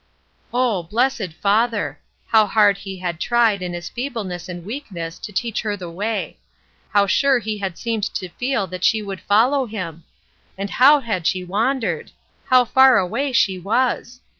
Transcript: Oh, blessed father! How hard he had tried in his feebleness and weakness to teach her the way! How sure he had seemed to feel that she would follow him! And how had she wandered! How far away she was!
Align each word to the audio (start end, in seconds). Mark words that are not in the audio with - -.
Oh, 0.51 0.81
blessed 0.81 1.31
father! 1.31 1.99
How 2.29 2.47
hard 2.47 2.79
he 2.79 2.97
had 2.97 3.19
tried 3.19 3.61
in 3.61 3.73
his 3.73 3.87
feebleness 3.87 4.49
and 4.49 4.65
weakness 4.65 5.19
to 5.19 5.31
teach 5.31 5.61
her 5.61 5.77
the 5.77 5.91
way! 5.91 6.39
How 6.89 7.05
sure 7.05 7.37
he 7.37 7.59
had 7.59 7.77
seemed 7.77 8.05
to 8.15 8.29
feel 8.29 8.65
that 8.65 8.83
she 8.83 9.03
would 9.03 9.21
follow 9.21 9.67
him! 9.67 10.03
And 10.57 10.71
how 10.71 11.01
had 11.01 11.27
she 11.27 11.43
wandered! 11.43 12.09
How 12.45 12.65
far 12.65 12.97
away 12.97 13.31
she 13.31 13.59
was! 13.59 14.21